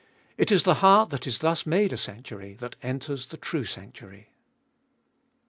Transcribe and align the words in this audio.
It 0.35 0.51
is 0.51 0.63
the 0.63 0.73
heart 0.81 1.11
that 1.11 1.27
is 1.27 1.37
thus 1.37 1.67
made 1.67 1.93
a 1.93 1.95
sanctuary 1.97 2.55
that 2.55 2.75
enters 2.81 3.27
the 3.27 3.37
true 3.37 3.65
sanctuary. 3.65 4.29
2. 4.29 4.29